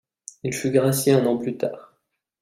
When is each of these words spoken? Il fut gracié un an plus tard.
Il 0.41 0.51
fut 0.55 0.71
gracié 0.71 1.13
un 1.13 1.27
an 1.27 1.37
plus 1.37 1.57
tard. 1.57 1.93